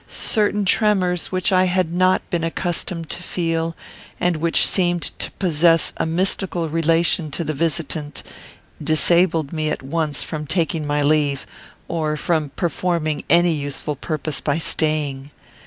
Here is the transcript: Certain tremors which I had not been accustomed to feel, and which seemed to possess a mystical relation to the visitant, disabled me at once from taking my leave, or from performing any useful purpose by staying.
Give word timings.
Certain 0.07 0.65
tremors 0.65 1.27
which 1.31 1.51
I 1.51 1.65
had 1.65 1.93
not 1.93 2.27
been 2.31 2.43
accustomed 2.43 3.07
to 3.11 3.21
feel, 3.21 3.75
and 4.19 4.37
which 4.37 4.65
seemed 4.65 5.03
to 5.19 5.29
possess 5.33 5.93
a 5.97 6.07
mystical 6.07 6.69
relation 6.69 7.29
to 7.29 7.43
the 7.43 7.53
visitant, 7.53 8.23
disabled 8.83 9.53
me 9.53 9.69
at 9.69 9.83
once 9.83 10.23
from 10.23 10.47
taking 10.47 10.87
my 10.87 11.03
leave, 11.03 11.45
or 11.87 12.17
from 12.17 12.49
performing 12.55 13.23
any 13.29 13.53
useful 13.53 13.95
purpose 13.95 14.41
by 14.41 14.57
staying. 14.57 15.29